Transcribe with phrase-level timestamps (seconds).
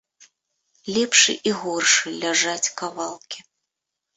[0.95, 3.39] Лепшы і горшы ляжаць кавалкі.